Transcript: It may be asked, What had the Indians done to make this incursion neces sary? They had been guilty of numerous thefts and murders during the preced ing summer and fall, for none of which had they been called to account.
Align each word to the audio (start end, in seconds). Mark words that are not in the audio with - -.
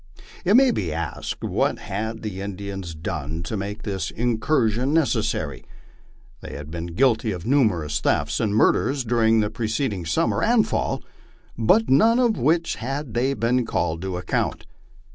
It 0.43 0.55
may 0.55 0.71
be 0.71 0.91
asked, 0.91 1.43
What 1.43 1.77
had 1.77 2.23
the 2.23 2.41
Indians 2.41 2.95
done 2.95 3.43
to 3.43 3.55
make 3.55 3.83
this 3.83 4.09
incursion 4.09 4.95
neces 4.95 5.25
sary? 5.25 5.63
They 6.41 6.55
had 6.55 6.71
been 6.71 6.87
guilty 6.95 7.31
of 7.31 7.45
numerous 7.45 7.99
thefts 7.99 8.39
and 8.39 8.55
murders 8.55 9.03
during 9.03 9.41
the 9.41 9.51
preced 9.51 9.93
ing 9.93 10.07
summer 10.07 10.41
and 10.41 10.67
fall, 10.67 11.03
for 11.55 11.81
none 11.87 12.17
of 12.17 12.35
which 12.39 12.77
had 12.77 13.13
they 13.13 13.35
been 13.35 13.63
called 13.63 14.01
to 14.01 14.17
account. 14.17 14.65